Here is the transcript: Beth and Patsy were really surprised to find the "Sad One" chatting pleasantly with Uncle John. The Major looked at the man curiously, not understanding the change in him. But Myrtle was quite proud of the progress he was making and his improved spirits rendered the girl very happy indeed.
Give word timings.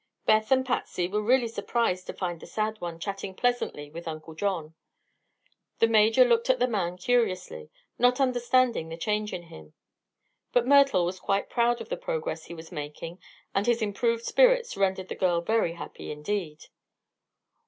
Beth 0.25 0.51
and 0.51 0.65
Patsy 0.65 1.07
were 1.07 1.21
really 1.21 1.47
surprised 1.47 2.07
to 2.07 2.13
find 2.13 2.39
the 2.39 2.47
"Sad 2.47 2.81
One" 2.81 2.97
chatting 2.99 3.35
pleasantly 3.35 3.91
with 3.91 4.07
Uncle 4.07 4.33
John. 4.33 4.73
The 5.77 5.85
Major 5.85 6.25
looked 6.25 6.49
at 6.49 6.57
the 6.57 6.65
man 6.65 6.97
curiously, 6.97 7.69
not 7.99 8.19
understanding 8.19 8.89
the 8.89 8.97
change 8.97 9.31
in 9.31 9.43
him. 9.43 9.73
But 10.53 10.65
Myrtle 10.65 11.05
was 11.05 11.19
quite 11.19 11.51
proud 11.51 11.81
of 11.81 11.89
the 11.89 11.97
progress 11.97 12.45
he 12.45 12.55
was 12.55 12.71
making 12.71 13.19
and 13.53 13.67
his 13.67 13.79
improved 13.79 14.25
spirits 14.25 14.75
rendered 14.75 15.07
the 15.07 15.13
girl 15.13 15.39
very 15.39 15.73
happy 15.73 16.11
indeed. 16.11 16.65